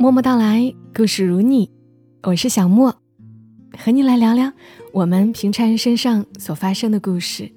[0.00, 1.68] 默默到来，故事如你，
[2.22, 2.94] 我是小莫，
[3.76, 4.52] 和你来聊聊
[4.92, 7.50] 我们平常人身上所发生的故事。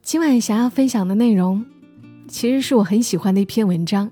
[0.00, 1.62] 今晚想要分享的内容，
[2.28, 4.10] 其实是我很喜欢的一篇文章。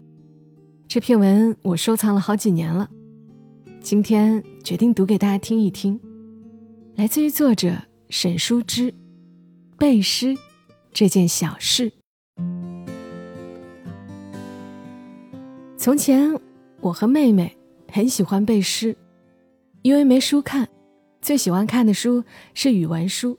[0.86, 2.90] 这篇文我收藏了好几年了，
[3.80, 5.98] 今天决定读给大家听一听，
[6.96, 7.74] 来自于作者
[8.10, 8.92] 沈书之，
[9.78, 10.36] 《背诗
[10.92, 11.90] 这件小事》。
[15.78, 16.38] 从前，
[16.84, 17.56] 我和妹妹
[17.90, 18.94] 很喜欢背诗，
[19.80, 20.68] 因为没书看，
[21.22, 23.38] 最喜欢看的书是语文书。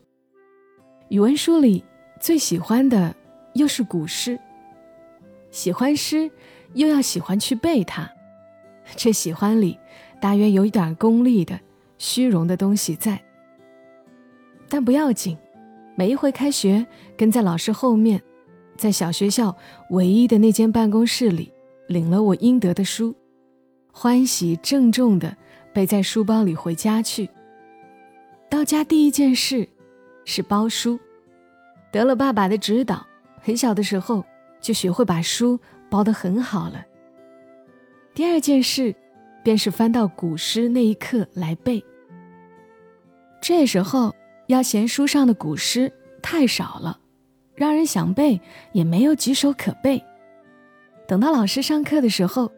[1.09, 1.83] 语文书里
[2.19, 3.15] 最喜欢的
[3.53, 4.39] 又是古诗。
[5.51, 6.31] 喜欢诗，
[6.73, 8.09] 又要喜欢去背它，
[8.95, 9.77] 这喜欢里
[10.19, 11.59] 大约有一点功利的、
[11.99, 13.21] 虚荣的东西在。
[14.67, 15.37] 但不要紧，
[15.95, 16.83] 每一回开学，
[17.15, 18.23] 跟在老师后面，
[18.75, 19.55] 在小学校
[19.91, 21.51] 唯一的那间办公室里。
[21.87, 23.15] 领了我应得的书，
[23.97, 25.33] 欢喜郑重地
[25.73, 27.29] 背在书包里回家去。
[28.49, 29.69] 到家第一件事
[30.25, 30.99] 是包书，
[31.93, 33.07] 得了爸爸的指导，
[33.39, 34.21] 很小的时候
[34.59, 35.57] 就学会把书
[35.89, 36.85] 包得很好了。
[38.13, 38.93] 第二件事
[39.41, 41.81] 便是翻到古诗那一刻来背。
[43.41, 44.13] 这时候
[44.47, 45.89] 要嫌书上的古诗
[46.21, 46.99] 太少了，
[47.55, 48.41] 让人想背
[48.73, 50.03] 也没有几首可背。
[51.07, 52.51] 等到老师上课的时候，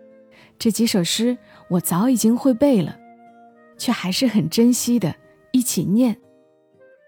[0.59, 1.37] 这几首诗
[1.69, 2.97] 我早已经会背了，
[3.77, 5.15] 却还是很珍惜的，
[5.51, 6.17] 一起念：“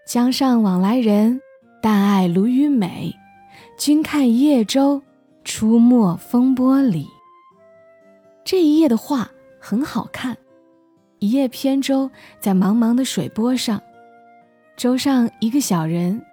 [0.06, 1.40] 江上往来人，
[1.82, 3.14] 但爱鲈鱼美。
[3.76, 5.02] 君看一叶舟，
[5.42, 7.08] 出没风波里。”
[8.44, 10.36] 这一页的画很好看，
[11.18, 13.82] 一叶扁舟在茫茫的水波上，
[14.76, 16.24] 舟上一个小人，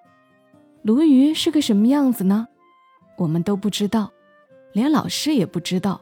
[0.84, 2.48] 鲈鱼是个什么样子呢？
[3.18, 4.12] 我们都不知道。
[4.74, 6.00] 连老师也不知道，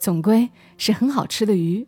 [0.00, 0.48] 总归
[0.78, 1.86] 是很好吃的鱼。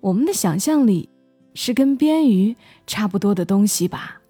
[0.00, 1.10] 我们的想象里
[1.52, 4.22] 是跟鳊鱼差不多的东西吧？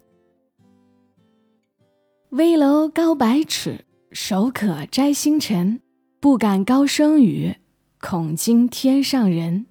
[2.31, 5.79] 危楼高百尺，手可摘星辰。
[6.19, 7.57] 不敢高声语，
[8.01, 9.67] 恐惊天上人。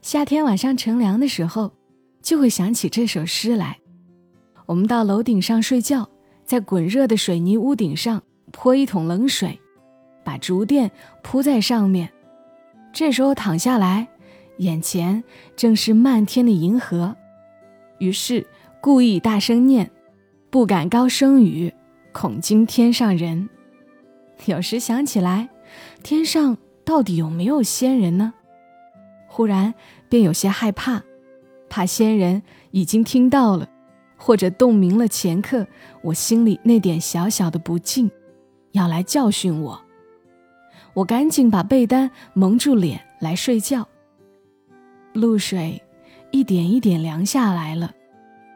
[0.00, 1.72] 夏天晚上乘凉的时候，
[2.22, 3.80] 就会想起这首诗来。
[4.66, 6.08] 我们到楼顶上睡觉，
[6.44, 8.22] 在滚热的水泥屋顶上。
[8.52, 9.58] 泼一桶冷水，
[10.26, 10.90] 把竹垫
[11.22, 12.10] 铺在上面。
[12.92, 14.08] 这时候躺下来，
[14.58, 15.22] 眼前
[15.54, 17.16] 正是漫天的银河。
[17.98, 18.44] 于是
[18.80, 19.88] 故意大声念，
[20.50, 21.72] 不敢高声语，
[22.12, 23.48] 恐惊天上人。
[24.46, 25.48] 有时想起来，
[26.02, 28.34] 天上到底有没有仙人呢？
[29.28, 29.72] 忽然
[30.08, 31.04] 便有些害怕，
[31.68, 33.68] 怕仙人已经听到了，
[34.16, 35.68] 或者洞明了前刻
[36.02, 38.10] 我心里那点小小的不敬。
[38.72, 39.85] 要来教训我，
[40.96, 43.86] 我赶紧把被单蒙住脸来睡觉。
[45.12, 45.82] 露水
[46.30, 47.92] 一点一点凉下来了，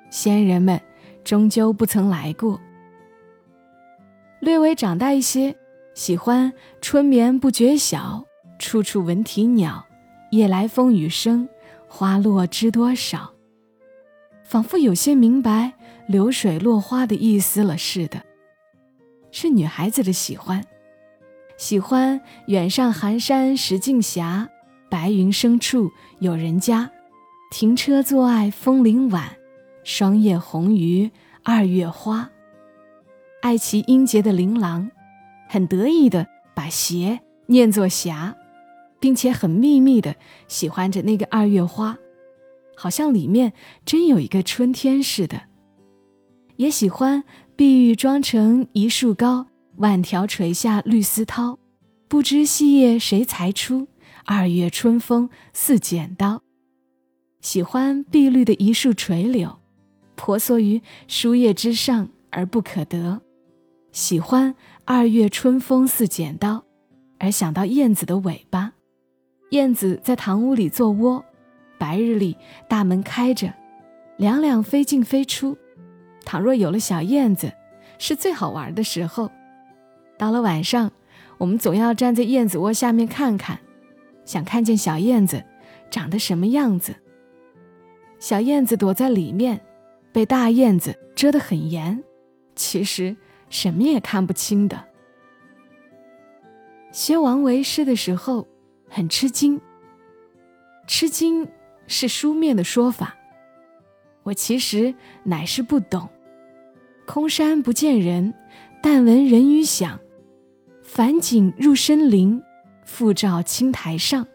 [0.09, 0.81] 仙人们
[1.23, 2.59] 终究不曾来过。
[4.41, 5.55] 略微长大一些，
[5.95, 8.25] 喜欢春眠不觉晓，
[8.59, 9.84] 处处闻啼鸟，
[10.31, 11.47] 夜来风雨声，
[11.89, 13.34] 花落知多少。
[14.43, 15.75] 仿佛有些明白
[16.07, 18.22] 流水落花的意思了似的。
[19.31, 20.65] 是女孩子的喜欢，
[21.60, 24.48] 喜欢远上寒山石径斜，
[24.88, 26.91] 白云深处有人家。
[27.50, 29.37] 停车坐爱枫林晚，
[29.84, 31.10] 霜叶红于
[31.44, 32.31] 二月花。
[33.43, 34.91] 爱其音节的琳琅，
[35.50, 38.34] 很得意的把斜念作霞，
[38.98, 40.16] 并且很秘密的
[40.48, 41.98] 喜欢着那个二月花，
[42.75, 43.53] 好像里面
[43.84, 45.42] 真有一个春天似的。
[46.56, 47.22] 也喜欢。
[47.54, 49.48] 碧玉妆成一树高，
[49.81, 51.57] 万条垂下绿丝绦。
[52.07, 53.89] 不知细叶谁裁出？
[54.27, 56.43] 二月春风似剪刀。
[57.41, 59.59] 喜欢碧绿的一树垂柳，
[60.15, 63.23] 婆娑于书页之上而不可得。
[63.93, 64.55] 喜欢
[64.85, 66.65] 二月春风似剪刀，
[67.19, 68.72] 而想到燕子的尾巴。
[69.53, 71.25] 燕子在堂屋里做窝，
[71.78, 72.37] 白日里
[72.69, 73.54] 大门开着，
[74.19, 75.57] 两两飞进飞出。
[76.25, 77.51] 倘若有了小燕子，
[77.99, 79.31] 是最好玩的时候。
[80.21, 80.93] 到了晚上，
[81.39, 83.59] 我们总要站在燕子窝下面看看，
[84.27, 85.43] 想看见小燕子
[85.91, 86.95] 长得什么样子。
[88.19, 89.63] 小燕子躲在里面，
[90.13, 92.05] 被大燕子遮得很严，
[92.55, 93.17] 其实
[93.49, 94.84] 什么也看不清的。
[96.93, 98.47] 学王维诗的时候，
[98.91, 99.59] 很吃惊。
[100.87, 101.49] 吃惊
[101.87, 103.16] 是书面的说法，
[104.25, 104.95] 我其实
[105.25, 106.11] 乃是不懂。
[107.07, 108.34] 空山不见人，
[108.83, 109.99] 但闻人语响。
[110.92, 112.42] 返景入深林，
[112.84, 114.27] 复照青苔上。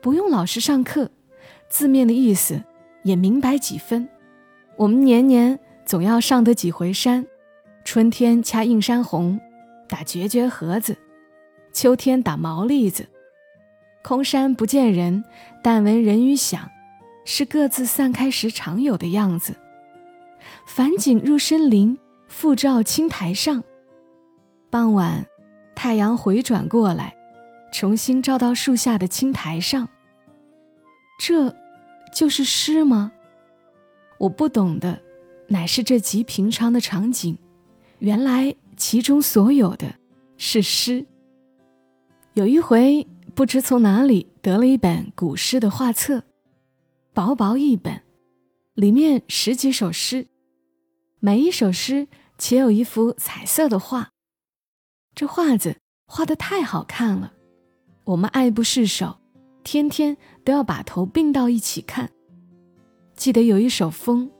[0.00, 1.10] 不用老师上课，
[1.68, 2.62] 字面的意思
[3.02, 4.08] 也明白几分。
[4.76, 7.26] 我们年年总要上得几回山，
[7.84, 9.40] 春天掐映山红，
[9.88, 10.94] 打绝绝盒子；
[11.72, 13.08] 秋天打毛栗子。
[14.04, 15.24] 空山不见人，
[15.60, 16.70] 但闻人语响，
[17.24, 19.56] 是各自散开时常有的样子。
[20.68, 23.64] 返景入深林，复照青苔上。
[24.70, 25.26] 傍晚，
[25.78, 27.14] 太阳回转过来，
[27.70, 29.88] 重新照到树下的青苔上。
[31.20, 31.54] 这，
[32.12, 33.12] 就是诗吗？
[34.18, 35.00] 我不懂的，
[35.46, 37.38] 乃是这极平常的场景，
[38.00, 39.94] 原来其中所有的
[40.36, 41.06] 是诗。
[42.32, 46.24] 有一回，不知从哪里得了一本古诗的画册，
[47.14, 48.02] 薄薄一本，
[48.74, 50.26] 里面十几首诗，
[51.20, 54.10] 每一首诗且有一幅彩色的画。
[55.18, 55.74] 这画子
[56.06, 57.32] 画的太好看了，
[58.04, 59.18] 我们爱不释手，
[59.64, 62.08] 天天都要把头并到一起看。
[63.16, 64.30] 记得有一首风，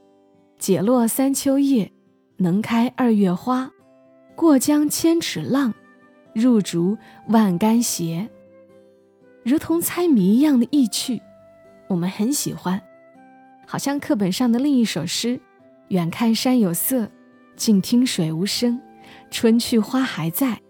[0.56, 1.90] 解落三秋叶，
[2.36, 3.72] 能开二月花。
[4.36, 5.74] 过江千尺浪，
[6.32, 6.96] 入竹
[7.26, 8.30] 万竿斜。
[9.44, 11.20] 如同猜谜一样的意趣，
[11.88, 12.80] 我们很喜欢。
[13.66, 15.40] 好像课本上的另一首诗：
[15.88, 17.10] 远看山有色，
[17.56, 18.80] 近听水无声。
[19.30, 20.60] 春去花还在，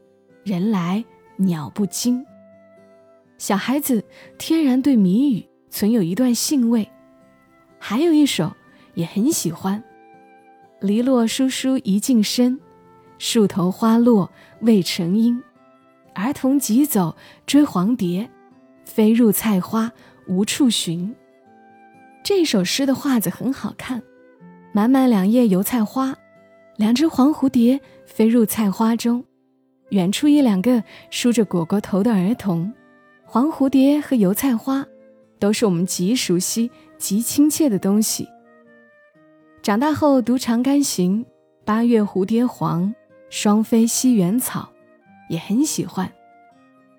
[0.48, 1.04] 人来
[1.36, 2.24] 鸟不惊。
[3.36, 4.02] 小孩子
[4.38, 6.88] 天然对谜语存有一段兴味。
[7.78, 8.50] 还有一首
[8.94, 9.84] 也很喜欢
[10.80, 12.58] ，“篱落疏疏一径深，
[13.18, 15.40] 树头花落未成阴。
[16.14, 17.14] 儿童急走
[17.46, 18.28] 追黄蝶，
[18.86, 19.92] 飞入菜花
[20.26, 21.14] 无处寻。”
[22.24, 24.02] 这首诗的画子很好看，
[24.72, 26.16] 满满两页油菜花，
[26.76, 29.24] 两只黄蝴蝶飞入菜花中，
[29.90, 32.72] 远处一两个梳着果果头的儿童，
[33.24, 34.86] 黄蝴蝶和油菜花。
[35.40, 38.28] 都是我们极熟悉、极亲切的东西。
[39.62, 41.24] 长大后读《长干行》，
[41.64, 42.92] 八月蝴蝶黄，
[43.30, 44.68] 双飞西园草，
[45.28, 46.10] 也很喜欢。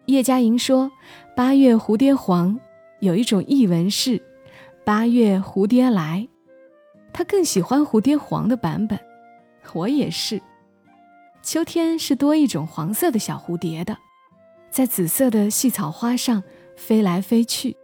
[0.06, 0.90] 叶嘉莹说
[1.36, 2.58] ：“八月蝴蝶黄
[3.02, 4.24] 有一种译文是
[4.86, 6.26] ‘八月蝴蝶来’，
[7.12, 8.98] 她更喜欢蝴蝶黄的版本。
[9.74, 10.42] 我也是。
[11.52, 13.98] 秋天是多一种黄色的小蝴蝶的，
[14.70, 16.44] 在紫色的细草花上
[16.78, 17.76] 飞来飞去。”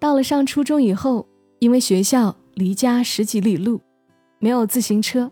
[0.00, 1.28] 到了上初中以后，
[1.58, 3.78] 因为学校离家十几里路，
[4.38, 5.30] 没有自行车，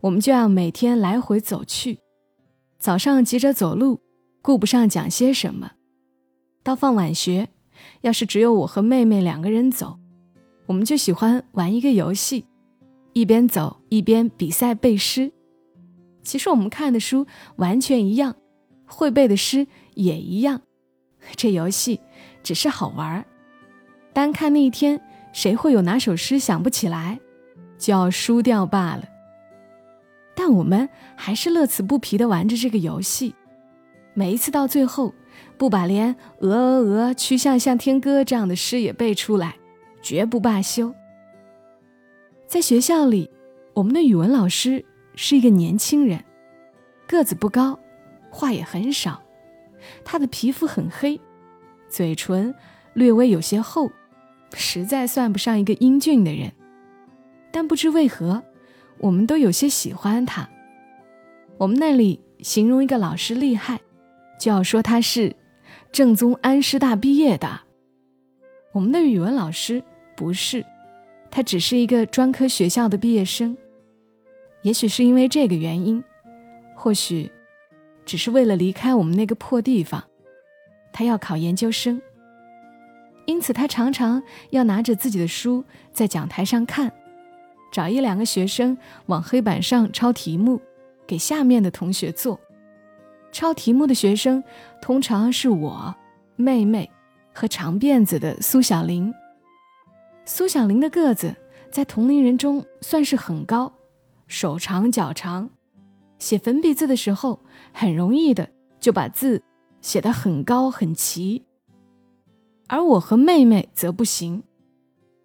[0.00, 2.00] 我们就要每天来回走去。
[2.80, 4.00] 早上急着走路，
[4.42, 5.70] 顾不上讲些什么。
[6.64, 7.48] 到放晚学，
[8.00, 10.00] 要是只有我和妹妹两个人走，
[10.66, 12.44] 我们就喜欢玩一个游戏，
[13.12, 15.30] 一边走一边比赛背诗。
[16.26, 17.26] 其实我们看的书
[17.56, 18.34] 完全一样，
[18.84, 20.60] 会背的诗也一样，
[21.36, 22.00] 这游戏
[22.42, 23.24] 只是好玩儿。
[24.12, 25.00] 单看那一天，
[25.32, 27.20] 谁会有哪首诗想不起来，
[27.78, 29.04] 就要输掉罢了。
[30.34, 33.34] 但我们还是乐此不疲地玩着这个游戏。
[34.12, 35.14] 每一次到最后，
[35.56, 39.56] 不把连“鹅鹅鹅，曲项向天歌”这样的诗也背出来，
[40.02, 40.94] 绝不罢休。
[42.46, 43.30] 在学校里，
[43.74, 44.84] 我们的语文老师
[45.16, 46.22] 是一个年轻人，
[47.08, 47.80] 个子不高，
[48.30, 49.20] 话也很少，
[50.04, 51.20] 他的皮肤很黑，
[51.88, 52.54] 嘴唇
[52.94, 53.90] 略微有些厚。
[54.54, 56.52] 实在算不上一个英俊的人，
[57.50, 58.44] 但不知为何，
[58.98, 60.48] 我们都有些喜欢他。
[61.58, 63.80] 我们那里形容一个老师厉害，
[64.38, 65.34] 就要说他是
[65.90, 67.62] 正宗安师大毕业的。
[68.72, 69.82] 我们的语文老师
[70.16, 70.64] 不是，
[71.30, 73.56] 他只是一个专科学校的毕业生。
[74.66, 76.02] 也许是因为这个原因，
[76.74, 77.30] 或许
[78.04, 80.02] 只是为了离开我们那个破地方，
[80.92, 82.02] 他要考研究生。
[83.26, 84.20] 因此，他常常
[84.50, 86.92] 要拿着自己的书在讲台上看，
[87.70, 90.60] 找一两个学生往黑板上抄题目，
[91.06, 92.40] 给下面的同学做。
[93.30, 94.42] 抄题目的学生
[94.82, 95.94] 通常是我、
[96.34, 96.90] 妹妹
[97.32, 99.14] 和长辫子的苏小玲。
[100.24, 101.36] 苏小玲的个子
[101.70, 103.72] 在同龄人中算是很高，
[104.26, 105.50] 手长脚长，
[106.18, 107.40] 写粉笔字的时候
[107.72, 109.42] 很容易的就把字
[109.80, 111.44] 写得很高很齐。
[112.68, 114.42] 而我和妹妹则不行，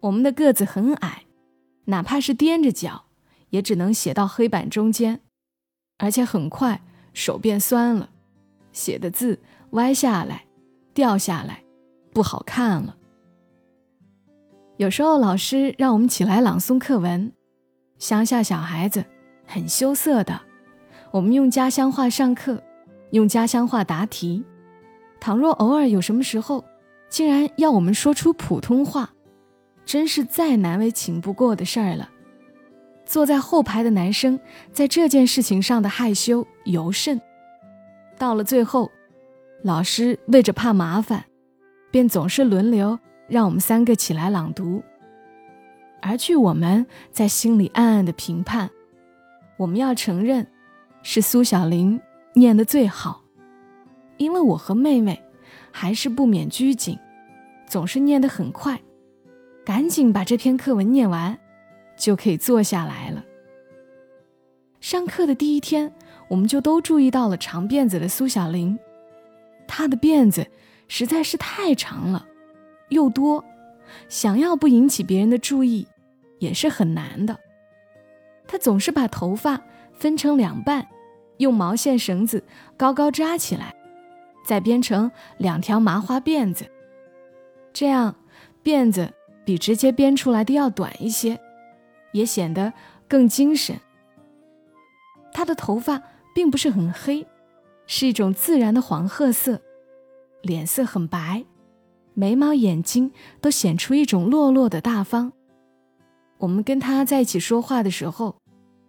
[0.00, 1.24] 我们的个子很矮，
[1.86, 3.06] 哪怕是踮着脚，
[3.50, 5.20] 也只能写到黑板中间，
[5.98, 6.80] 而且很快
[7.12, 8.10] 手变酸了，
[8.72, 9.40] 写的字
[9.70, 10.46] 歪下来、
[10.94, 11.64] 掉下来，
[12.12, 12.96] 不好看了。
[14.76, 17.32] 有时候老师让我们起来朗诵课文，
[18.02, 19.04] 乡下小孩子
[19.46, 20.40] 很羞涩的，
[21.12, 22.60] 我们用家乡话上课，
[23.12, 24.42] 用家乡话答题，
[25.20, 26.64] 倘若偶尔有什么时候，
[27.08, 29.10] 竟然要我们说出普通话，
[29.84, 32.10] 真是再难为情不过的事儿了。
[33.06, 34.40] 坐在后排的男生
[34.72, 37.20] 在这件事情上的害羞尤甚。
[38.18, 38.90] 到了最后，
[39.62, 41.24] 老师为着怕麻烦，
[41.92, 44.82] 便总是轮流让我们三个起来朗读。
[46.02, 48.68] 而据我们在心里暗暗的评判，
[49.56, 50.48] 我们要承认，
[51.02, 52.00] 是苏小玲
[52.34, 53.22] 念的最好，
[54.16, 55.22] 因为我和妹妹
[55.70, 56.98] 还是不免拘谨，
[57.68, 58.80] 总是念得很快，
[59.64, 61.38] 赶紧把这篇课文念完，
[61.96, 63.24] 就可以坐下来了。
[64.80, 65.94] 上课的第一天，
[66.26, 68.76] 我们就都注意到了长辫子的苏小玲，
[69.68, 70.48] 她的辫子
[70.88, 72.26] 实在是太长了，
[72.88, 73.44] 又多，
[74.08, 75.86] 想要不引起别人的注意。
[76.42, 77.38] 也是很难的。
[78.48, 79.62] 他总是把头发
[79.94, 80.88] 分成两半，
[81.38, 82.42] 用毛线绳子
[82.76, 83.72] 高高扎起来，
[84.44, 86.66] 再编成两条麻花辫子。
[87.72, 88.16] 这样
[88.64, 91.40] 辫子比直接编出来的要短一些，
[92.10, 92.72] 也显得
[93.08, 93.80] 更精神。
[95.32, 96.02] 他的头发
[96.34, 97.24] 并不是很黑，
[97.86, 99.62] 是一种自然的黄褐色，
[100.42, 101.44] 脸色很白，
[102.14, 105.32] 眉毛、眼睛都显出一种落落的大方。
[106.42, 108.34] 我们跟他在一起说话的时候，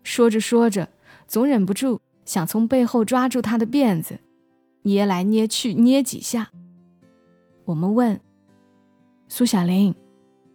[0.01, 0.89] 说着说着，
[1.27, 4.19] 总忍不住想从背后抓住他的辫子，
[4.81, 6.49] 捏来捏去，捏几下。
[7.65, 8.19] 我们问
[9.27, 9.93] 苏小玲：“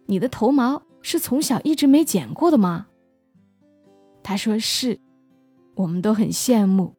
[0.07, 2.87] 你的头毛是从小一直没剪过的吗？”
[4.21, 4.99] 他说：“是。”
[5.75, 6.93] 我们都很羡慕，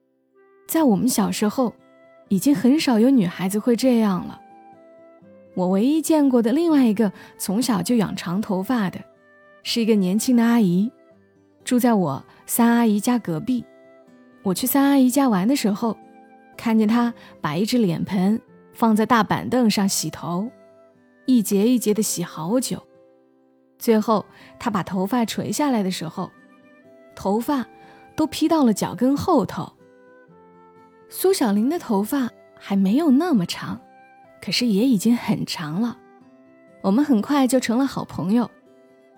[0.66, 1.74] 在我们小时候，
[2.30, 4.40] 已经很少有女孩子会这样了。
[5.54, 8.98] 我唯一见过的另外一个从小就养长头发的。
[9.62, 10.90] 是一个年轻的阿姨，
[11.64, 13.64] 住在我三阿姨家隔壁。
[14.42, 15.96] 我去三阿姨家玩的时候，
[16.56, 18.40] 看见她把一只脸盆
[18.72, 20.50] 放在大板凳上洗头，
[21.26, 22.82] 一节一节的洗好久。
[23.78, 24.24] 最后，
[24.58, 26.30] 她把头发垂下来的时候，
[27.14, 27.66] 头发
[28.16, 29.72] 都披到了脚跟后头。
[31.08, 33.80] 苏小玲的头发还没有那么长，
[34.40, 35.98] 可是也已经很长了。
[36.82, 38.50] 我们很快就成了好朋友。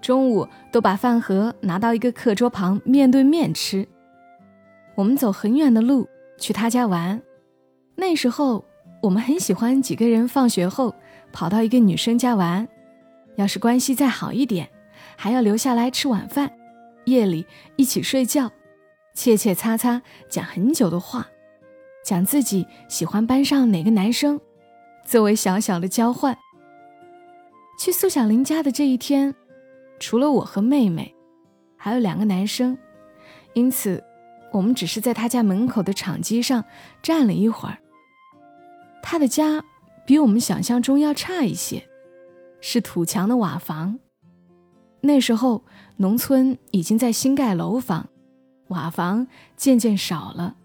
[0.03, 3.87] 中午都把饭盒拿到一个课桌旁，面对面吃。
[4.97, 7.23] 我们走很远的路去他家玩。
[7.95, 8.65] 那时候
[9.01, 10.95] 我们很喜欢几个人放学后
[11.33, 12.67] 跑到一个女生家玩，
[13.37, 14.69] 要是关系再好一点，
[15.17, 16.51] 还要留下来吃晚饭，
[17.05, 18.51] 夜里一起睡觉，
[19.15, 21.29] 切切擦擦讲很久的话，
[22.05, 24.41] 讲自己喜欢班上哪个男生，
[25.05, 26.37] 作为小小的交换。
[27.79, 29.37] 去苏小玲家的这一天。
[30.03, 31.15] 除了我和妹妹，
[31.77, 32.77] 还有两个男生，
[33.55, 34.03] 因此
[34.51, 36.65] 我们只是在他家门口的场基上
[37.01, 37.79] 站了一会儿。
[39.01, 39.63] 他的家
[40.05, 41.89] 比我们想象中要差一些，
[42.61, 44.01] 是土墙的瓦房。
[45.03, 45.65] 那时候
[45.99, 48.09] 农村已经在新盖楼房，
[48.71, 50.57] 瓦房渐渐少了。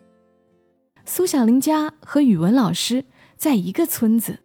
[1.05, 4.39] 苏小玲家和语文老师在一个村子，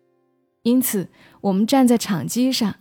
[0.64, 1.08] 因此
[1.40, 2.74] 我们站在场基上。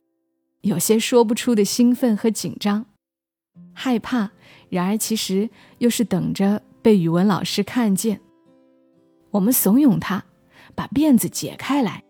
[0.62, 2.86] 有些说不出的兴奋和紧张，
[3.74, 4.30] 害怕，
[4.70, 5.50] 然而其实
[5.80, 8.22] 又是等着被语文老师看见。
[9.32, 10.24] 我们怂恿他
[10.76, 12.04] 把辫子解开来，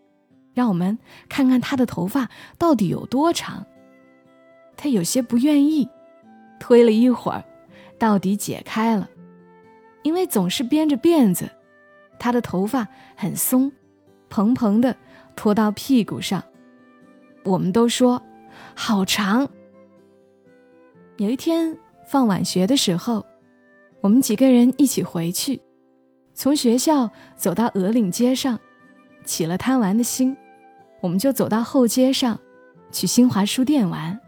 [0.52, 0.98] 让我们
[1.30, 2.28] 看看他的头发
[2.58, 3.66] 到底有多长。
[4.76, 5.88] 他有些不愿意，
[6.60, 7.42] 推了一会儿，
[7.98, 9.08] 到底解开了。
[10.02, 11.48] 因为总是编着辫子，
[12.18, 13.72] 他的头发很松，
[14.28, 14.94] 蓬蓬的
[15.34, 16.44] 拖到屁股上。
[17.44, 18.22] 我们都说。
[18.74, 19.48] 好长。
[21.18, 21.76] 有一天
[22.08, 23.24] 放晚学的时候，
[24.00, 25.60] 我们几个人一起回去，
[26.34, 28.58] 从学校走到鹅岭街上，
[29.24, 30.36] 起了贪玩的心，
[31.00, 32.38] 我们就走到后街上，
[32.90, 34.18] 去新华书店玩。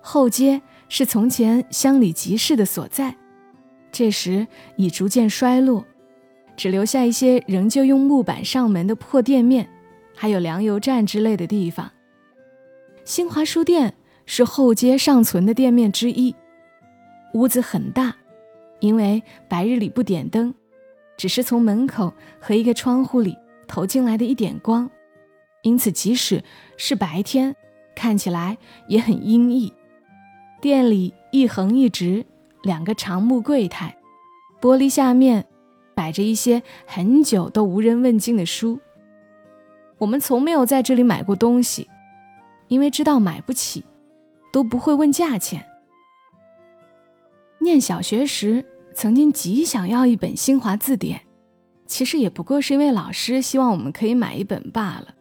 [0.00, 3.14] 后街是从前乡里集市的所在，
[3.92, 4.46] 这时
[4.76, 5.84] 已逐渐衰落，
[6.56, 9.68] 只留下一些仍旧用木板上门的破店面，
[10.16, 11.90] 还有粮油站之类的地方。
[13.08, 13.94] 新华书店
[14.26, 16.36] 是后街尚存的店面之一，
[17.32, 18.14] 屋子很大，
[18.80, 20.52] 因为白日里不点灯，
[21.16, 23.34] 只是从门口和一个窗户里
[23.66, 24.90] 投进来的一点光，
[25.62, 26.44] 因此即使
[26.76, 27.56] 是白天，
[27.96, 29.72] 看起来也很阴翳。
[30.60, 32.26] 店里一横一直
[32.62, 33.96] 两个长木柜台，
[34.60, 35.46] 玻璃下面
[35.94, 38.78] 摆着一些很久都无人问津的书。
[39.96, 41.88] 我们从没有在这里买过东西。
[42.68, 43.84] 因为知道买不起，
[44.52, 45.66] 都不会问价钱。
[47.60, 51.22] 念小学时，曾经极想要一本新华字典，
[51.86, 55.14] 其实也不过是因为老师希望我们可以买一本罢了。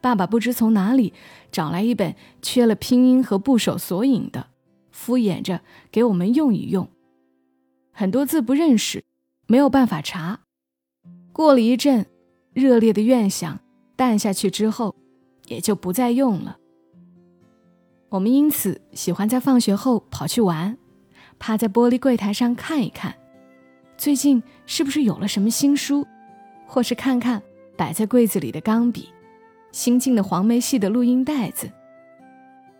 [0.00, 1.14] 爸爸不知从哪里
[1.50, 4.48] 找来一本缺了拼音和部首索引的，
[4.90, 6.88] 敷衍着给我们用一用。
[7.92, 9.04] 很多字不认识，
[9.46, 10.40] 没有办法查。
[11.32, 12.06] 过了一阵，
[12.52, 13.60] 热烈的愿想
[13.96, 14.94] 淡下去之后，
[15.46, 16.58] 也就不再用了。
[18.08, 20.76] 我们因此喜欢在放学后跑去玩，
[21.38, 23.14] 趴在玻璃柜台上看一看，
[23.96, 26.06] 最近是不是有了什么新书，
[26.66, 27.42] 或是看看
[27.76, 29.08] 摆在柜子里的钢笔，
[29.72, 31.70] 新进的黄梅戏的录音带子。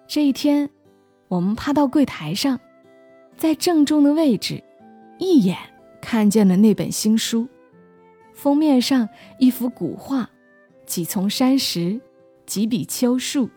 [0.07, 0.71] 这一天，
[1.29, 2.61] 我们趴到柜台上，
[3.37, 4.63] 在正中的位置，
[5.19, 5.59] 一眼
[6.01, 7.49] 看见了那本新书，
[8.35, 10.31] 封面上一幅古画，
[10.87, 12.01] 几丛山石，
[12.47, 13.51] 几笔秋树。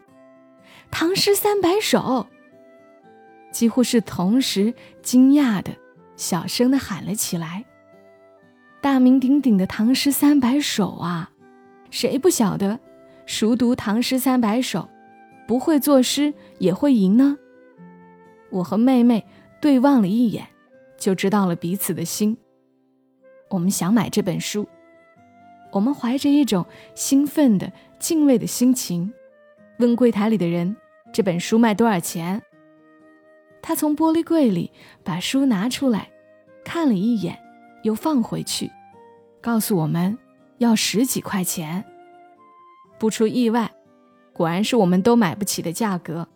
[0.90, 2.28] 唐诗三百首，
[3.52, 5.72] 几乎是同时惊讶的、
[6.16, 7.66] 小声的喊了起来。
[8.82, 11.32] 大名鼎鼎的唐诗三百首啊，
[11.90, 12.80] 谁不晓得？
[13.26, 14.88] 熟读唐诗三百首，
[15.46, 17.38] 不会作诗也会吟呢。
[18.50, 19.26] 我和妹妹
[19.60, 20.48] 对望了一眼，
[20.98, 22.38] 就知道了彼此的心。
[23.50, 24.66] 我们想买这本书，
[25.72, 29.14] 我们怀着一种兴奋的、敬畏的心情。
[29.80, 30.76] 问柜台里的人
[31.14, 32.42] ：“这本书卖多少钱？”
[33.62, 34.72] 他从玻璃柜里
[35.04, 36.10] 把书拿出来，
[36.64, 37.38] 看了一眼，
[37.84, 38.72] 又放回去，
[39.42, 40.18] 告诉我们
[40.58, 41.84] 要十几块钱。
[42.98, 43.72] 不出意外，
[44.34, 46.28] 果然是我们都买不起的价格。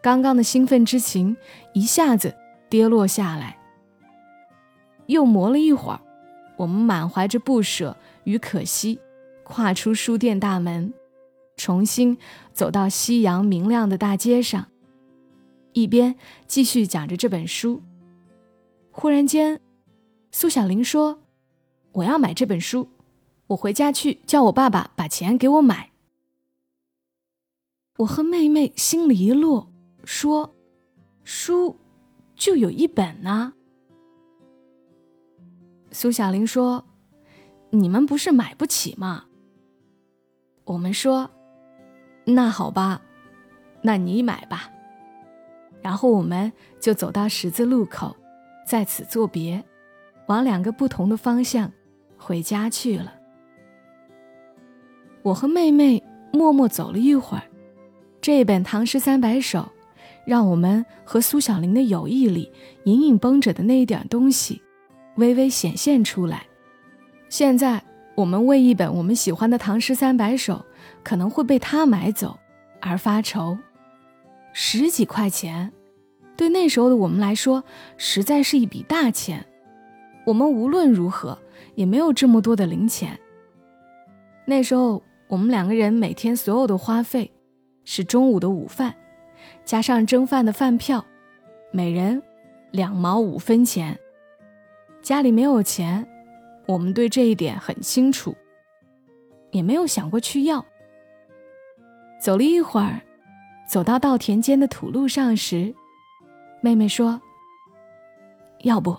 [0.00, 1.36] 刚刚的兴奋之情
[1.74, 2.34] 一下子
[2.70, 3.58] 跌落下来。
[5.06, 6.00] 又磨了一会儿，
[6.56, 9.00] 我们满怀着不舍与可惜，
[9.42, 10.92] 跨出书店大门。
[11.56, 12.18] 重新
[12.52, 14.66] 走到夕阳明亮的大街上，
[15.72, 16.14] 一边
[16.46, 17.80] 继续讲着这本书。
[18.90, 19.58] 忽然间，
[20.30, 21.18] 苏小玲说
[21.92, 22.88] ：“我要买这本书，
[23.46, 25.92] 我回家去叫我爸爸把钱给我买。”
[28.00, 29.72] 我和妹妹心里一落，
[30.04, 30.54] 说
[31.24, 31.78] ：“书
[32.34, 33.54] 就有一本呢。”
[35.90, 36.84] 苏小玲说
[37.70, 39.24] ：“你们不是买不起吗？”
[40.64, 41.30] 我们说。
[42.28, 43.02] 那好吧，
[43.82, 44.68] 那你买吧。
[45.80, 48.16] 然后我们就走到十字路口，
[48.66, 49.64] 在此作别，
[50.26, 51.70] 往两个不同的方向
[52.18, 53.14] 回家去了。
[55.22, 56.02] 我和妹妹
[56.32, 57.44] 默默走了一会儿，
[58.20, 59.60] 这本《唐诗三百首》，
[60.24, 62.50] 让我们和苏小玲的友谊里
[62.86, 64.60] 隐隐绷着的那一点东西，
[65.14, 66.44] 微微显现出来。
[67.28, 67.82] 现在
[68.14, 70.54] 我们为一本我们喜欢的《唐诗三百首》。
[71.02, 72.36] 可能会被他买走，
[72.80, 73.56] 而发愁。
[74.52, 75.72] 十几块钱，
[76.36, 77.62] 对那时候的我们来说，
[77.96, 79.46] 实在是一笔大钱。
[80.24, 81.38] 我们无论如何
[81.76, 83.16] 也没有这么多的零钱。
[84.46, 87.30] 那时候，我们两个人每天所有的花费，
[87.84, 88.92] 是中午的午饭，
[89.64, 91.04] 加上蒸饭的饭票，
[91.70, 92.20] 每人
[92.72, 93.96] 两毛五分钱。
[95.02, 96.04] 家里没有钱，
[96.66, 98.36] 我们对这一点很清楚，
[99.52, 100.64] 也没有想过去要。
[102.20, 103.02] 走了一会儿，
[103.68, 105.74] 走到稻田间的土路上时，
[106.60, 107.20] 妹妹说
[108.64, 108.96] ：“要不，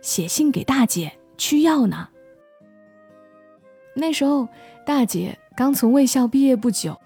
[0.00, 2.08] 写信给大姐去要呢？”
[3.94, 4.48] 那时候，
[4.84, 7.00] 大姐刚从卫校毕业不久，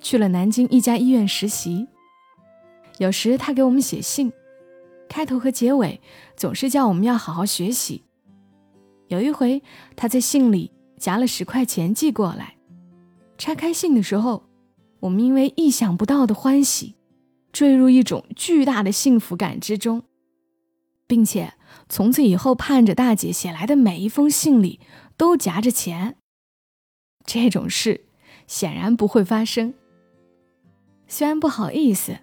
[0.00, 1.86] 去了南京一家医院实习。
[2.98, 4.32] 有时她给我们写信，
[5.08, 6.00] 开头和结尾
[6.34, 8.04] 总是叫我们要好好学习。
[9.14, 9.62] 有一回，
[9.96, 12.56] 他在信里夹了十块钱寄过来，
[13.38, 14.44] 拆开信的时候。
[15.00, 16.94] 我们因为意想不到的欢喜，
[17.52, 20.04] 坠入一种巨大的幸福感之中，
[21.06, 21.52] 并且
[21.90, 24.80] 从此以后盼着大姐写来的每一封信里
[25.18, 26.16] 都夹着钱。
[27.26, 28.06] 这种事
[28.46, 29.74] 显然不会发生。
[31.06, 32.16] 虽然不好意思，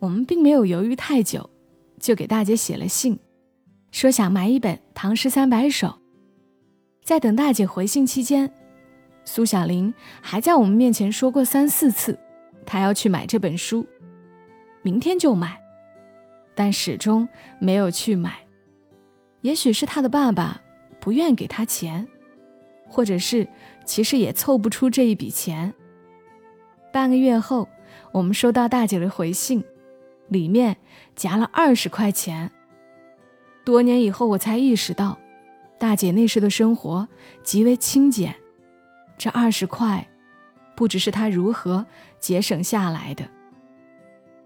[0.00, 1.48] 我们并没有犹豫太久，
[2.00, 3.20] 就给大姐写了信，
[3.92, 5.86] 说想买一本《唐诗三百首》。
[7.08, 8.52] 在等大姐回信期间。
[9.24, 12.18] 苏小玲还在我们面前说过三四次，
[12.66, 13.86] 她要去买这本书，
[14.82, 15.58] 明天就买，
[16.54, 17.26] 但始终
[17.58, 18.40] 没有去买。
[19.40, 20.60] 也许是他的爸爸
[21.00, 22.06] 不愿给他钱，
[22.86, 23.48] 或者是
[23.86, 25.72] 其实也凑不出这一笔钱。
[26.92, 27.70] 半个月后，
[28.12, 29.64] 我们收到大姐的回信，
[30.28, 30.76] 里面
[31.16, 32.50] 夹了二十块钱。
[33.64, 35.18] 多年以后，我才意识到，
[35.78, 37.08] 大姐那时的生活
[37.42, 38.34] 极为清简。
[39.16, 40.08] 这二十块，
[40.76, 41.86] 不只是她如何
[42.20, 43.28] 节省下来的，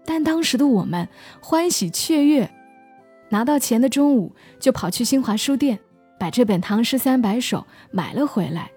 [0.05, 1.07] 但当时的我们
[1.41, 2.49] 欢喜雀跃，
[3.29, 5.79] 拿到钱的中午就跑去新华书店，
[6.19, 7.59] 把这本《唐诗三百首》
[7.91, 8.71] 买了回来。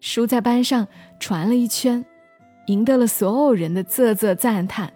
[0.00, 0.86] 书在班上
[1.18, 2.04] 传了一圈，
[2.66, 4.92] 赢得了所有人的啧啧赞叹。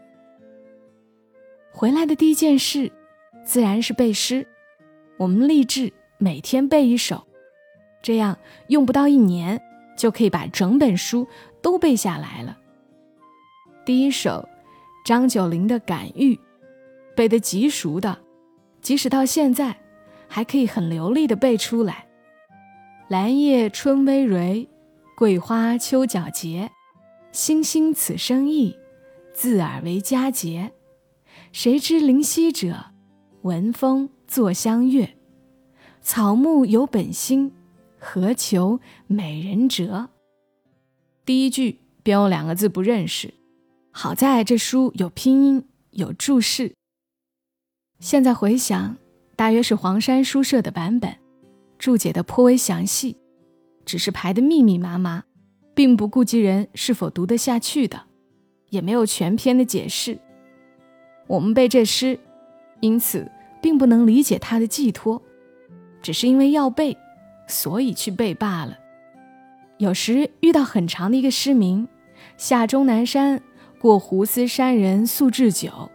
[1.73, 2.93] 回来的第一件事，
[3.45, 4.47] 自然是背诗。
[5.19, 7.27] 我们立志每天背一首，
[8.01, 9.61] 这样用不到一年
[9.97, 11.27] 就可以把整本书
[11.61, 12.57] 都背下来了。
[13.85, 14.49] 第一首，
[15.05, 16.37] 张九龄的《感遇》，
[17.17, 18.21] 背得极熟的，
[18.81, 19.77] 即使到现在，
[20.29, 22.07] 还可以很流利地背出来。
[23.09, 24.69] 兰叶春葳蕤，
[25.17, 26.71] 桂花秋皎洁。
[27.33, 28.79] 星星此生意，
[29.35, 30.71] 自尔为佳节。
[31.51, 32.93] 谁知灵犀者，
[33.41, 35.17] 闻风坐相悦。
[36.03, 37.53] 草木有本心，
[37.97, 40.09] 何求美人折？
[41.25, 43.33] 第一句便有两个字不认识。
[43.93, 46.73] 好在这书有拼音，有注释。
[48.01, 48.97] 现在回想，
[49.37, 51.19] 大约是黄山书社的版本，
[51.79, 53.17] 注解的颇为详细，
[53.85, 55.23] 只是排的密密麻麻，
[55.73, 58.07] 并不顾及人是否读得下去的，
[58.71, 60.19] 也没有全篇的解释。
[61.29, 62.19] 我们背这诗，
[62.81, 63.31] 因此
[63.63, 65.23] 并不能理解它的寄托，
[66.03, 66.97] 只是因为要背，
[67.47, 68.79] 所以去背罢了。
[69.79, 71.89] 有时遇到很长的一个诗名，
[72.37, 73.43] 下终南山。
[73.79, 75.91] 过胡思山人宿置酒，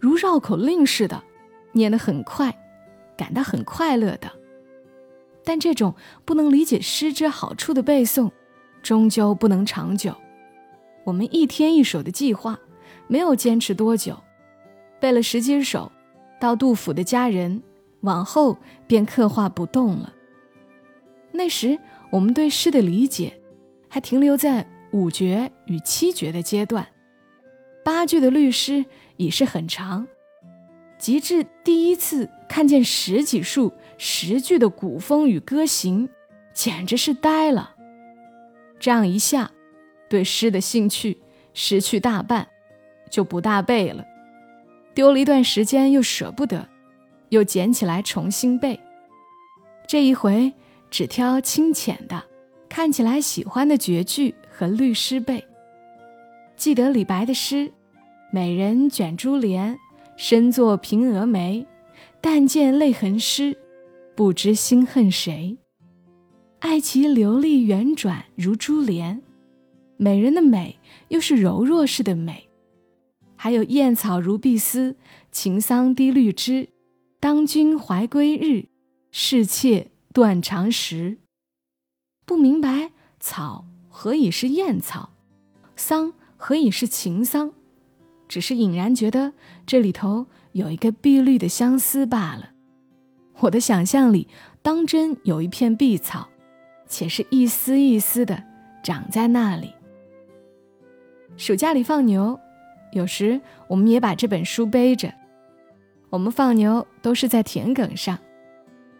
[0.00, 1.22] 如绕口令似的，
[1.70, 2.52] 念得很快，
[3.16, 4.28] 感到很快乐的。
[5.44, 8.32] 但这种不能理解诗之好处的背诵，
[8.82, 10.12] 终究不能长久。
[11.04, 12.58] 我们一天一首的计划，
[13.06, 14.18] 没有坚持多久，
[14.98, 15.92] 背了十几首，
[16.40, 17.62] 到杜甫的佳人，
[18.02, 20.12] 往后便刻画不动了。
[21.32, 21.78] 那时
[22.10, 23.40] 我们对诗的理解，
[23.88, 26.86] 还停留在五绝与七绝的阶段。
[27.84, 28.84] 八句的律诗
[29.16, 30.06] 已是很长，
[30.98, 36.08] 及至第一次看见十几束十句的古风与歌行，
[36.52, 37.74] 简直是呆了。
[38.78, 39.50] 这样一下，
[40.08, 41.18] 对诗的兴趣
[41.54, 42.46] 失去大半，
[43.10, 44.04] 就不大背了。
[44.94, 46.68] 丢了一段时间，又舍不得，
[47.32, 48.78] 又捡起来重新背。
[49.88, 50.52] 这一回
[50.90, 52.22] 只挑清浅的、
[52.68, 55.42] 看起来喜欢的绝句和律诗背。
[56.56, 57.72] 记得李白的诗
[58.30, 59.78] ：“美人卷珠帘，
[60.16, 61.66] 身作平蛾眉。
[62.20, 63.56] 但见泪痕湿，
[64.14, 65.56] 不知心恨谁。
[66.60, 69.22] 爱其流丽圆转如珠帘。”
[69.96, 72.48] 美人的美又是柔弱式的美。
[73.36, 74.96] 还有“燕草如碧丝，
[75.30, 76.68] 晴桑低绿枝。
[77.22, 78.66] 当君怀归日，
[79.12, 81.18] 是妾断肠时。”
[82.26, 85.10] 不明白草何以是燕草，
[85.76, 86.14] 桑。
[86.36, 87.52] 何以是情桑？
[88.26, 92.50] 只是隐然觉得这里头有一个碧绿的相思罢了。
[93.38, 94.26] 我的想象里，
[94.60, 96.28] 当真有一片碧草，
[96.88, 98.42] 且是一丝一丝的
[98.82, 99.72] 长在那里。
[101.36, 102.40] 暑假里放牛，
[102.90, 105.21] 有时我们也把这本书背着。
[106.12, 108.18] 我们放牛都是在田埂上，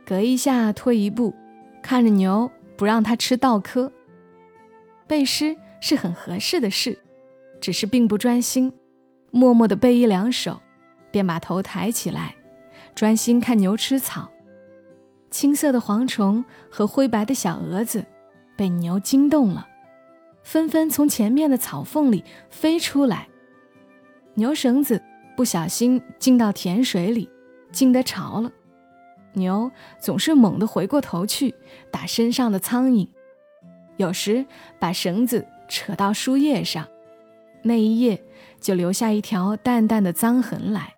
[0.07, 1.35] 隔一下拖一步，
[1.83, 3.93] 看着牛不让它吃稻稞。
[5.07, 6.99] 背诗是很合适的事。
[7.61, 8.73] 只是并不专心，
[9.31, 10.61] 默默地背一两首，
[11.13, 12.35] 便把头抬起来，
[12.93, 14.29] 专心看牛吃草。
[15.31, 18.05] 青色的蝗虫和灰白的小蛾子
[18.57, 19.69] 被牛惊动了，
[20.43, 23.29] 纷纷从前面的草缝里飞出来。
[24.35, 25.01] 牛绳子
[25.37, 27.29] 不小心进到甜水里，
[27.71, 28.51] 进得潮了。
[29.35, 31.55] 牛总是猛地回过头去
[31.91, 33.09] 打身上的苍蝇，
[33.97, 34.45] 有时
[34.79, 36.87] 把绳子扯到树叶上。
[37.63, 38.23] 那一夜
[38.61, 40.95] 就留下一条淡淡的脏痕来。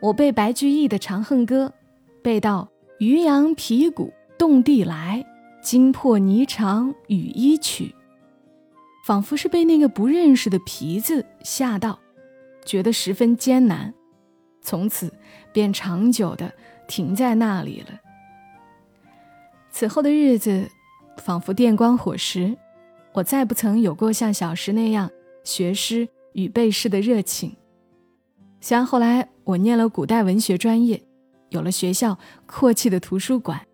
[0.00, 1.66] 我背白居易的《长恨歌》，
[2.22, 5.24] 背到“渔阳鼙鼓动地来，
[5.62, 7.94] 惊破霓裳羽衣曲”，
[9.06, 12.00] 仿佛是被那个不认识的“皮”字吓到，
[12.64, 13.92] 觉得十分艰难，
[14.60, 15.12] 从此
[15.52, 16.52] 便长久的
[16.86, 18.00] 停在那里了。
[19.70, 20.70] 此后的日子，
[21.18, 22.56] 仿佛电光火石，
[23.14, 25.10] 我再不曾有过像小时那样。
[25.44, 27.56] 学诗与背诗的热情。
[28.60, 31.02] 虽然后来我念了古代文学专业，
[31.48, 33.66] 有了学校阔气的图书馆，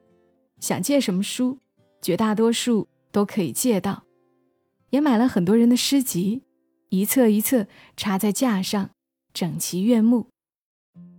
[0.60, 1.58] 想借什么书，
[2.00, 4.04] 绝大多数都可以借到，
[4.88, 6.42] 也买了很多人的诗集，
[6.90, 8.90] 一册一册插在架上，
[9.32, 10.26] 整齐悦目。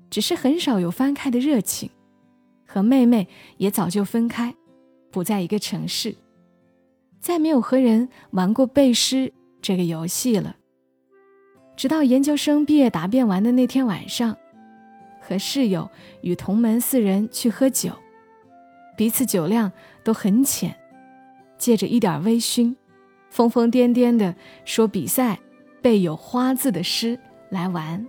[0.10, 1.92] 只是很少有翻开的热情，
[2.66, 3.28] 和妹妹
[3.58, 4.56] 也早就分开，
[5.12, 6.16] 不在一个城市，
[7.20, 9.32] 再没有和人玩过背诗。
[9.62, 10.56] 这个游戏了，
[11.76, 14.38] 直到研究生毕业答辩完的那天晚上，
[15.22, 17.92] 和室友与同门四人去喝酒，
[18.96, 19.72] 彼此酒量
[20.04, 20.76] 都很浅，
[21.58, 22.74] 借着一点微醺，
[23.30, 25.38] 疯疯癫癫的说比赛
[25.82, 28.06] 背有花字的诗来玩。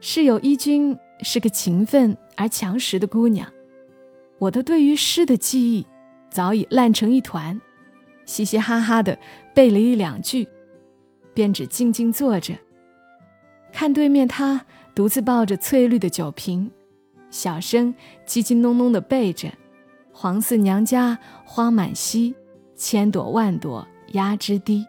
[0.00, 3.50] 室友一君是个勤奋而强实的姑娘，
[4.38, 5.86] 我的对于诗的记忆
[6.30, 7.60] 早已烂成一团，
[8.24, 9.18] 嘻嘻哈哈的
[9.54, 10.46] 背了一两句，
[11.32, 12.54] 便只静静坐着，
[13.72, 16.70] 看对面他独自抱着翠绿的酒瓶。
[17.28, 17.92] 小声
[18.26, 19.52] 叽叽哝哝的背着
[20.12, 22.34] ：“黄四娘家花满蹊，
[22.76, 24.86] 千朵万朵压枝低。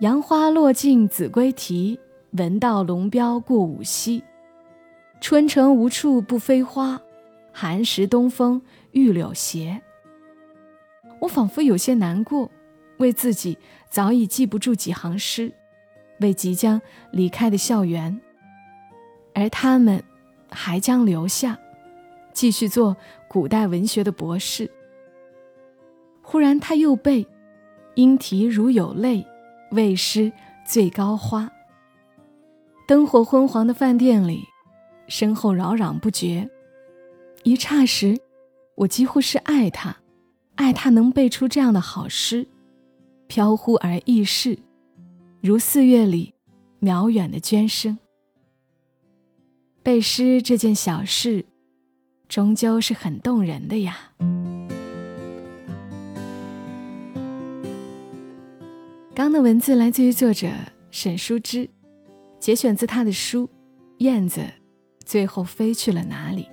[0.00, 1.98] 杨花落尽子规啼，
[2.30, 4.22] 闻道龙标过五溪。
[5.20, 7.00] 春城无处不飞花，
[7.52, 9.82] 寒食东风御柳斜。”
[11.20, 12.48] 我仿佛有些难过，
[12.98, 13.58] 为自己
[13.90, 15.52] 早已记不住几行诗，
[16.20, 16.80] 为即将
[17.10, 18.20] 离开的校园，
[19.34, 20.02] 而他们。
[20.50, 21.58] 还将留下，
[22.32, 22.96] 继续做
[23.28, 24.70] 古代文学的博士。
[26.22, 27.26] 忽然，他又背
[27.96, 29.26] ：“莺啼如有泪，
[29.70, 30.32] 为师
[30.64, 31.50] 醉高花。”
[32.86, 34.44] 灯火昏黄的饭店里，
[35.08, 36.48] 身后扰攘不绝。
[37.42, 38.18] 一霎时，
[38.74, 39.96] 我几乎是爱他，
[40.54, 42.48] 爱他能背出这样的好诗，
[43.26, 44.58] 飘忽而易逝，
[45.42, 46.34] 如四月里
[46.80, 47.98] 渺远的涓声。
[49.82, 51.44] 背诗这件小事，
[52.28, 54.12] 终究是很动人的呀。
[59.18, 60.48] 刚的文字来自于作者
[60.92, 61.68] 沈淑之，
[62.38, 63.46] 节选自他的书
[63.98, 64.40] 《燕子
[65.04, 66.44] 最后飞去了哪里》。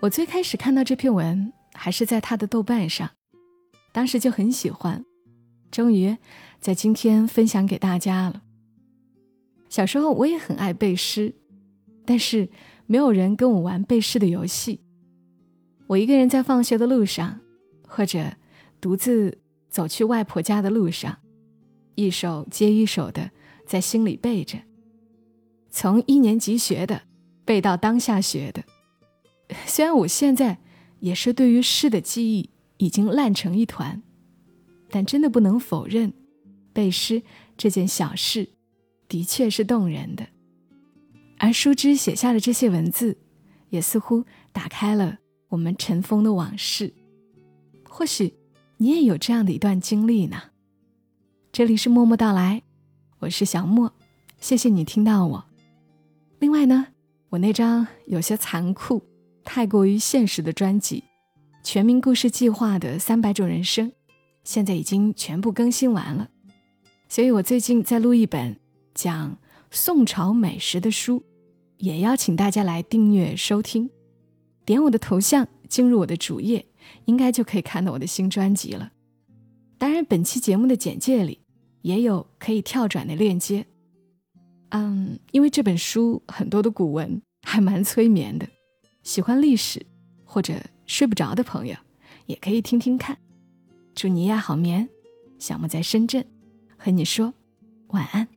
[0.00, 3.10] 我最开始看到这篇文还是在他的豆瓣上，
[3.92, 5.04] 当时就很喜欢，
[5.70, 6.16] 终于
[6.58, 8.40] 在今天分享给大家了。
[9.68, 11.34] 小时候我也很爱背诗。
[12.06, 12.48] 但是
[12.86, 14.80] 没有人跟我玩背诗的游戏。
[15.86, 17.40] 我一个人在放学的路上，
[17.86, 18.24] 或者
[18.80, 19.36] 独自
[19.70, 21.18] 走去外婆家的路上，
[21.94, 23.30] 一首接一首的
[23.66, 24.58] 在心里背着。
[25.70, 27.02] 从一年级学的，
[27.44, 28.64] 背到当下学的。
[29.66, 30.58] 虽然我现在
[30.98, 34.02] 也是对于诗的记忆已经烂成一团，
[34.90, 36.12] 但真的不能否认，
[36.72, 37.22] 背诗
[37.56, 38.48] 这件小事
[39.08, 40.26] 的确是动人的。
[41.38, 43.16] 而舒之写下的这些文字，
[43.70, 46.92] 也似乎打开了我们尘封的往事。
[47.88, 48.34] 或许
[48.82, 50.40] 你也有这样的一段经历呢。
[51.52, 52.62] 这里是默默到来，
[53.18, 53.92] 我是小莫，
[54.40, 55.44] 谢谢你听到我。
[56.38, 56.86] 另外呢，
[57.28, 59.02] 我那张有些残酷、
[59.44, 61.04] 太过于现实的专辑
[61.62, 63.92] 《全民故事计划》的三百种人生，
[64.44, 66.30] 现在已经全部更新完了。
[67.06, 68.58] 所以我最近在录一本
[68.94, 69.36] 讲
[69.70, 71.22] 宋朝美食的书。
[71.76, 73.90] 也邀请大家来订阅收听，
[74.64, 76.66] 点我的头像进入我的主页，
[77.06, 78.92] 应该就可以看到我的新专辑了。
[79.78, 81.40] 当然，本期节目的简介里
[81.80, 83.64] 也有可以跳转的链接。
[84.70, 88.46] 嗯，因为这本书很多的古文还蛮催眠的，
[89.02, 89.86] 喜欢历史
[90.24, 90.54] 或者
[90.86, 91.76] 睡不着的朋友
[92.26, 93.16] 也可以听听看。
[93.94, 94.88] 祝你呀好眠，
[95.38, 96.26] 小莫在深圳
[96.76, 97.32] 和你说
[97.88, 98.28] 晚安。